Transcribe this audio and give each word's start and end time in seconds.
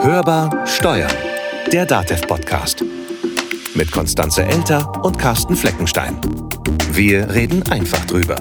Hörbar 0.00 0.64
Steuern, 0.64 1.10
der 1.72 1.84
DATEV-Podcast. 1.84 2.84
Mit 3.74 3.90
Konstanze 3.90 4.44
Elter 4.44 5.04
und 5.04 5.18
Carsten 5.18 5.56
Fleckenstein. 5.56 6.20
Wir 6.92 7.28
reden 7.30 7.64
einfach 7.64 8.04
drüber. 8.06 8.36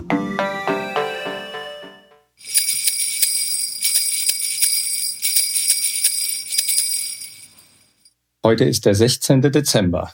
Heute 8.46 8.66
ist 8.66 8.86
der 8.86 8.94
16. 8.94 9.42
Dezember. 9.42 10.14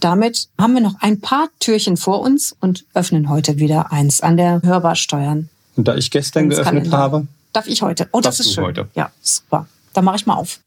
Damit 0.00 0.48
haben 0.58 0.72
wir 0.72 0.80
noch 0.80 0.94
ein 1.00 1.20
paar 1.20 1.50
Türchen 1.60 1.98
vor 1.98 2.20
uns 2.20 2.56
und 2.58 2.86
öffnen 2.94 3.28
heute 3.28 3.58
wieder 3.58 3.92
eins 3.92 4.22
an 4.22 4.38
der 4.38 4.62
Hörbar 4.62 4.96
Steuern. 4.96 5.50
Und 5.76 5.86
da 5.86 5.94
ich 5.94 6.10
gestern 6.10 6.48
geöffnet 6.48 6.90
habe, 6.90 7.26
darf 7.52 7.66
ich 7.66 7.82
heute. 7.82 8.08
Oh, 8.12 8.20
das 8.20 8.40
ist 8.40 8.54
schön. 8.54 8.64
heute. 8.64 8.88
Ja, 8.94 9.12
super. 9.20 9.68
Dann 9.92 10.04
mache 10.04 10.16
ich 10.16 10.26
mal 10.26 10.34
auf. 10.34 10.60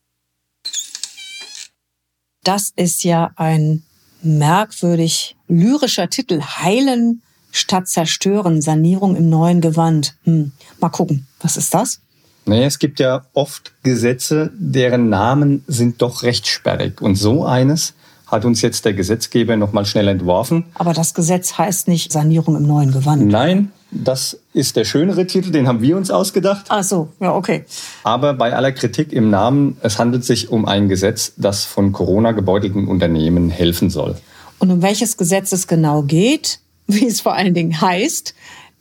Das 2.44 2.74
ist 2.76 3.04
ja 3.04 3.32
ein 3.36 3.84
merkwürdig 4.22 5.36
lyrischer 5.48 6.10
Titel. 6.10 6.42
Heilen 6.42 7.22
statt 7.52 7.88
zerstören. 7.88 8.62
Sanierung 8.62 9.16
im 9.16 9.30
neuen 9.30 9.62
Gewand. 9.62 10.16
Hm. 10.24 10.52
Mal 10.80 10.90
gucken. 10.90 11.28
Was 11.42 11.58
ist 11.58 11.74
das? 11.74 12.00
naja, 12.46 12.66
es 12.66 12.80
gibt 12.80 13.00
ja 13.00 13.24
oft 13.34 13.72
Gesetze, 13.84 14.52
deren 14.56 15.10
Namen 15.10 15.64
sind 15.68 16.02
doch 16.02 16.24
recht 16.24 16.48
sperrig. 16.48 17.02
Und 17.02 17.16
so 17.16 17.46
eines 17.46 17.94
hat 18.28 18.46
uns 18.46 18.62
jetzt 18.62 18.86
der 18.86 18.94
Gesetzgeber 18.94 19.56
nochmal 19.56 19.86
schnell 19.86 20.08
entworfen. 20.08 20.66
Aber 20.74 20.94
das 20.94 21.14
Gesetz 21.14 21.58
heißt 21.58 21.88
nicht 21.88 22.12
Sanierung 22.12 22.56
im 22.56 22.64
neuen 22.64 22.92
Gewand. 22.92 23.28
Nein, 23.28 23.72
das 23.94 24.40
ist 24.54 24.76
der 24.76 24.86
schönere 24.86 25.28
Titel, 25.28 25.52
den 25.52 25.68
haben 25.68 25.82
wir 25.82 25.98
uns 25.98 26.12
ausgedacht. 26.12 26.66
Ach 26.70 26.84
so, 26.84 27.10
ja, 27.20 27.34
okay. 27.34 27.66
Aber 28.04 28.34
bei 28.34 28.54
aller 28.54 28.72
Kritik 28.72 29.14
im 29.14 29.30
Namen, 29.30 29.78
es 29.82 30.00
handelt 30.00 30.24
sich 30.24 30.50
um 30.50 30.66
ein 30.66 30.90
Gesetz, 30.90 31.34
das 31.38 31.66
von 31.66 31.92
Corona 31.92 32.32
gebeutelten 32.32 32.88
Unternehmen 32.88 33.50
helfen 33.50 33.90
soll. 33.90 34.16
Und 34.60 34.72
um 34.72 34.82
welches 34.82 35.18
Gesetz 35.18 35.52
es 35.52 35.68
genau 35.68 36.04
geht, 36.04 36.60
wie 36.88 37.08
es 37.08 37.22
vor 37.22 37.34
allen 37.34 37.54
Dingen 37.54 37.80
heißt, 37.80 38.34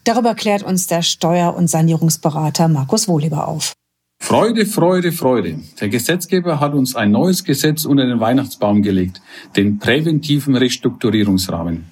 darüber 0.05 0.35
klärt 0.35 0.63
uns 0.63 0.87
der 0.87 1.03
Steuer- 1.03 1.55
und 1.55 1.69
Sanierungsberater 1.69 2.69
Markus 2.69 3.09
Wohleber 3.09 3.49
auf. 3.49 3.73
Freude, 4.21 4.67
Freude, 4.67 5.11
Freude. 5.11 5.59
Der 5.81 5.89
Gesetzgeber 5.89 6.61
hat 6.61 6.75
uns 6.75 6.95
ein 6.95 7.11
neues 7.11 7.43
Gesetz 7.43 7.85
unter 7.85 8.07
den 8.07 8.21
Weihnachtsbaum 8.21 8.83
gelegt, 8.83 9.21
den 9.57 9.81
präventiven 9.81 10.55
Restrukturierungsrahmen. 10.55 11.87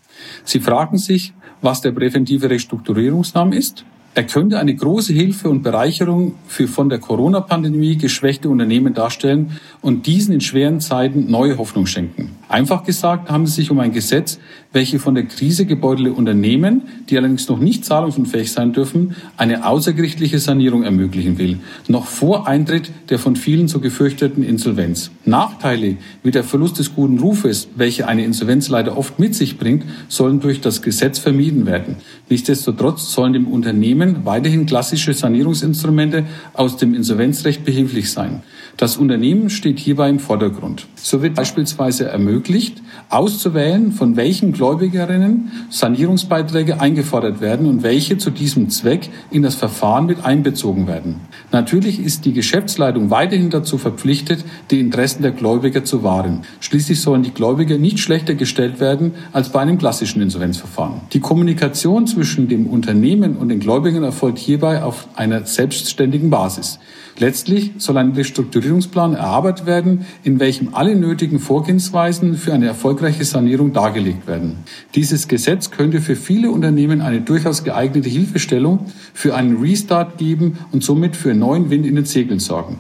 Sie 0.45 0.61
fragen 0.61 0.97
sich, 0.97 1.33
was 1.63 1.81
der 1.81 1.93
präventive 1.93 2.51
Restrukturierungsrahmen 2.51 3.53
ist? 3.53 3.85
Er 4.15 4.25
könnte 4.25 4.59
eine 4.59 4.75
große 4.75 5.13
Hilfe 5.13 5.49
und 5.49 5.63
Bereicherung 5.63 6.35
für 6.49 6.67
von 6.67 6.89
der 6.89 6.99
Corona-Pandemie 6.99 7.97
geschwächte 7.97 8.49
Unternehmen 8.49 8.93
darstellen 8.93 9.53
und 9.83 10.07
diesen 10.07 10.35
in 10.35 10.41
schweren 10.41 10.81
Zeiten 10.81 11.31
neue 11.31 11.59
Hoffnung 11.59 11.87
schenken. 11.87 12.40
Einfach 12.51 12.83
gesagt 12.83 13.31
handelt 13.31 13.51
es 13.51 13.55
sich 13.55 13.71
um 13.71 13.79
ein 13.79 13.93
Gesetz, 13.93 14.41
welche 14.73 14.99
von 14.99 15.15
der 15.15 15.25
Krise 15.27 15.67
gebeutelte 15.67 16.13
Unternehmen, 16.13 16.83
die 17.09 17.17
allerdings 17.17 17.49
noch 17.49 17.61
nicht 17.61 17.85
zahlungsunfähig 17.85 18.51
sein 18.51 18.73
dürfen, 18.73 19.15
eine 19.37 19.65
außergerichtliche 19.65 20.41
Sanierung 20.41 20.83
ermöglichen 20.83 21.39
will, 21.39 21.61
noch 21.87 22.07
vor 22.07 22.49
Eintritt 22.49 22.91
der 23.09 23.21
von 23.21 23.37
vielen 23.37 23.69
so 23.69 23.79
gefürchteten 23.79 24.43
Insolvenz. 24.43 25.13
Nachteile 25.25 25.97
wie 26.25 26.33
der 26.33 26.43
Verlust 26.43 26.81
des 26.81 26.93
guten 26.93 27.21
Rufes, 27.21 27.69
welche 27.77 28.09
eine 28.09 28.25
Insolvenz 28.25 28.69
leider 28.69 28.99
oft 28.99 29.21
mit 29.21 29.37
sich 29.37 29.57
bringt, 29.57 29.85
sollen 30.09 30.41
durch 30.41 30.61
das 30.61 30.83
Gesetz 30.83 31.21
vermieden 31.21 31.67
werden. 31.67 31.99
Nichtsdestotrotz 32.29 33.13
sollen 33.13 33.33
dem 33.33 33.47
Unternehmen 33.47 34.25
weiterhin 34.25 34.67
klassische 34.67 35.15
Sanierungsinstrumente 35.15 36.25
aus 36.55 36.77
dem 36.77 36.95
Insolvenzrecht 36.95 37.65
behilflich 37.65 38.11
sein. 38.11 38.43
Das 38.77 38.97
Unternehmen 38.97 39.51
steht 39.51 39.79
hierbei 39.79 40.09
im 40.09 40.19
Vordergrund. 40.19 40.87
So 40.95 41.23
wird 41.23 41.35
beispielsweise 41.35 42.07
ermöglicht, 42.07 42.83
auszuwählen, 43.09 43.93
von 43.93 44.17
welchen 44.17 44.53
Gläubigerinnen 44.53 45.51
Sanierungsbeiträge 45.71 46.81
eingefordert 46.81 47.41
werden 47.41 47.67
und 47.67 47.83
welche 47.83 48.19
zu 48.19 48.31
diesem 48.31 48.71
Zweck 48.71 49.11
in 49.31 49.43
das 49.43 49.55
Verfahren 49.55 50.07
mit 50.07 50.25
einbezogen 50.25 50.87
werden. 50.87 51.17
Natürlich 51.53 52.01
ist 52.01 52.25
die 52.25 52.33
Geschäftsleitung 52.33 53.11
weiterhin 53.11 53.51
dazu 53.51 53.79
verpflichtet, 53.79 54.45
die 54.71 54.81
Interessen 54.81 55.23
der 55.23 55.33
Gläubiger 55.33 55.85
zu 55.85 56.03
wahren. 56.03 56.43
Schließlich 56.61 57.01
sollen 57.01 57.23
die 57.23 57.35
Gläubiger 57.35 57.79
nicht 57.79 57.99
schlechter 57.99 58.35
gestellt 58.35 58.81
werden 58.81 59.13
als 59.33 59.51
bei 59.51 59.61
einem 59.61 59.79
klassischen 59.79 60.23
Insolvenzverfahren. 60.23 61.01
Die 61.13 61.21
Kommunikation 61.21 62.07
zwischen 62.07 62.49
dem 62.49 62.67
Unternehmen 62.67 63.37
und 63.37 63.49
den 63.49 63.61
Gläubigern 63.61 64.05
erfolgt 64.05 64.39
hierbei 64.39 64.83
auf 64.83 65.09
einer 65.17 65.45
selbstständigen 65.47 66.31
Basis. 66.31 66.79
Letztlich 67.21 67.73
soll 67.77 67.99
ein 67.99 68.13
Restrukturierungsplan 68.13 69.15
erarbeitet 69.15 69.67
werden, 69.67 70.07
in 70.23 70.41
welchem 70.41 70.75
alle 70.75 70.97
nötigen 70.97 71.39
Vorgehensweisen 71.39 72.35
für 72.35 72.55
eine 72.55 72.67
erfolgreiche 72.67 73.27
Sanierung 73.27 73.75
dargelegt 73.75 74.27
werden. 74.27 74.65
Dieses 74.95 75.29
Gesetz 75.29 75.71
könnte 75.71 76.01
für 76.01 76.17
viele 76.17 76.51
Unternehmen 76.51 77.03
eine 77.03 77.21
durchaus 77.21 77.63
geeignete 77.63 78.09
Hilfestellung 78.09 78.87
für 79.13 79.35
einen 79.35 79.59
Restart 79.59 80.17
geben 80.17 80.61
und 80.73 80.83
somit 80.83 81.15
für 81.15 81.35
neuen 81.35 81.69
Wind 81.69 81.85
in 81.85 81.97
den 81.97 82.07
Segeln 82.07 82.41
sorgen. 82.41 82.79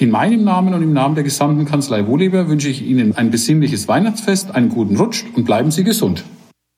In 0.00 0.10
meinem 0.10 0.44
Namen 0.44 0.72
und 0.72 0.82
im 0.82 0.94
Namen 0.94 1.14
der 1.14 1.24
gesamten 1.24 1.66
Kanzlei 1.66 2.06
Wohleber 2.06 2.48
wünsche 2.48 2.70
ich 2.70 2.80
Ihnen 2.80 3.14
ein 3.14 3.30
besinnliches 3.30 3.86
Weihnachtsfest, 3.86 4.54
einen 4.54 4.70
guten 4.70 4.96
Rutsch 4.96 5.24
und 5.34 5.44
bleiben 5.44 5.70
Sie 5.70 5.84
gesund. 5.84 6.24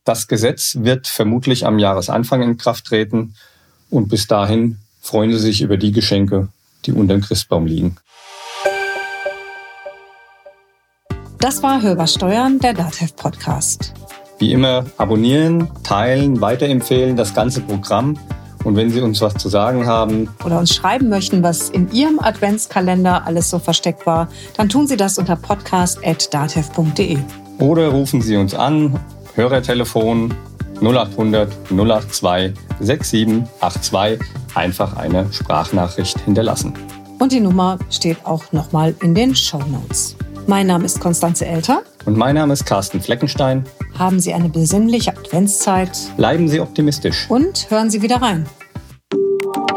Das 0.05 0.27
Gesetz 0.27 0.79
wird 0.81 1.07
vermutlich 1.07 1.67
am 1.67 1.79
Jahresanfang 1.79 2.43
in 2.43 2.57
Kraft 2.57 2.87
treten 2.87 3.35
und 3.91 4.09
bis 4.09 4.27
dahin 4.27 4.79
freuen 5.01 5.31
Sie 5.31 5.39
sich 5.39 5.63
über 5.63 5.77
die 5.77 5.93
Geschenke, 5.93 6.49
die 6.85 6.93
unter 6.93 7.15
dem 7.15 7.23
Christbaum 7.23 7.67
liegen. 7.67 7.97
Das 11.39 11.63
war 11.63 11.83
Hörbar 11.83 12.07
Steuern, 12.07 12.59
der 12.59 12.75
DATEV 12.75 13.15
Podcast. 13.15 13.93
Wie 14.39 14.53
immer 14.53 14.85
abonnieren, 14.99 15.69
teilen, 15.83 16.41
weiterempfehlen 16.41 17.17
das 17.17 17.35
ganze 17.35 17.61
Programm. 17.61 18.19
Und 18.65 18.75
wenn 18.75 18.91
Sie 18.91 19.01
uns 19.01 19.21
was 19.21 19.35
zu 19.35 19.49
sagen 19.49 19.87
haben, 19.87 20.29
Oder 20.45 20.59
uns 20.59 20.75
schreiben 20.75 21.09
möchten, 21.09 21.43
was 21.43 21.71
in 21.71 21.91
Ihrem 21.93 22.19
Adventskalender 22.19 23.25
alles 23.25 23.49
so 23.49 23.61
versteckt 23.61 24.07
war, 24.07 24.29
dann 24.57 24.69
tun 24.69 24.89
Sie 24.89 24.97
das 24.97 25.19
unter 25.19 25.37
podcast.datev.de. 25.37 27.19
oder 27.59 27.89
rufen 27.89 28.21
Sie 28.21 28.37
uns 28.37 28.55
an, 28.55 28.99
Hörertelefon 29.37 30.35
0800 30.81 31.53
082 31.71 32.55
6782, 32.81 34.19
einfach 34.57 34.97
eine 34.97 35.33
Sprachnachricht 35.33 36.19
hinterlassen. 36.21 36.75
Und 37.19 37.33
die 37.33 37.41
Nummer 37.41 37.79
steht 37.91 38.19
auch 38.25 38.53
nochmal 38.53 38.95
in 39.01 39.15
den 39.15 39.35
Show 39.35 39.61
Notes. 39.71 40.17
Mein 40.47 40.67
Name 40.67 40.85
ist 40.85 41.01
Konstanze 41.01 41.47
Elter. 41.47 41.83
Und 42.05 42.17
mein 42.17 42.35
Name 42.37 42.53
ist 42.53 42.65
Carsten 42.67 43.01
Fleckenstein. 43.01 43.65
Haben 43.99 44.21
Sie 44.21 44.33
eine 44.33 44.49
besinnliche 44.49 45.11
Adventszeit 45.17 45.91
Bleiben 46.17 46.49
Sie 46.49 46.61
optimistisch. 46.61 47.27
und 47.29 47.69
hören 47.71 47.91
Sie 47.91 48.03
wieder 48.03 48.21
rein. 48.23 48.47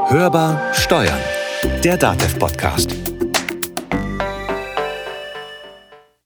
Hörbar 0.10 0.60
Steuern, 0.74 1.20
der 1.84 1.98
DATEV-Podcast. 1.98 3.09